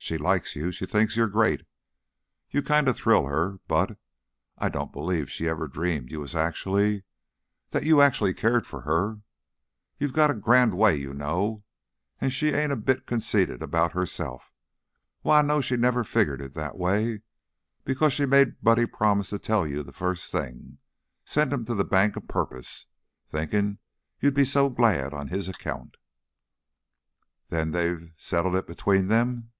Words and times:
She 0.00 0.16
likes 0.16 0.56
you. 0.56 0.72
She 0.72 0.86
thinks 0.86 1.16
you're 1.16 1.28
great. 1.28 1.66
You 2.50 2.62
kinda 2.62 2.94
thrill 2.94 3.26
her, 3.26 3.60
but 3.68 3.98
I 4.56 4.70
don't 4.70 4.92
believe 4.92 5.28
she 5.30 5.46
ever 5.46 5.68
dreamed 5.68 6.10
you 6.10 6.20
was 6.20 6.34
actually 6.34 7.02
that 7.70 7.84
you 7.84 8.00
actually 8.00 8.32
cared 8.32 8.66
for 8.66 8.82
her. 8.82 9.20
You've 9.98 10.14
got 10.14 10.30
a 10.30 10.34
grand 10.34 10.78
way, 10.78 10.96
you 10.96 11.12
know, 11.12 11.62
and 12.22 12.32
she 12.32 12.52
ain't 12.52 12.72
a 12.72 12.76
bit 12.76 13.04
conceited 13.04 13.62
about 13.62 13.92
herself. 13.92 14.50
Why, 15.20 15.40
I 15.40 15.42
know 15.42 15.60
she 15.60 15.76
never 15.76 16.04
figgered 16.04 16.40
it 16.40 16.54
that 16.54 16.78
way, 16.78 17.20
because 17.84 18.14
she 18.14 18.24
made 18.24 18.62
Buddy 18.62 18.86
promise 18.86 19.28
to 19.28 19.38
tell 19.38 19.66
you 19.66 19.82
the 19.82 19.92
first 19.92 20.32
thing; 20.32 20.78
sent 21.26 21.52
him 21.52 21.66
to 21.66 21.74
the 21.74 21.84
bank 21.84 22.16
a 22.16 22.22
purpose, 22.22 22.86
thinking 23.26 23.76
you'd 24.20 24.32
be 24.34 24.46
so 24.46 24.70
glad 24.70 25.12
on 25.12 25.28
his 25.28 25.48
account." 25.50 25.98
"Then 27.50 27.72
they've 27.72 28.10
settled 28.16 28.56
it 28.56 28.66
between 28.66 29.08
them?" 29.08 29.50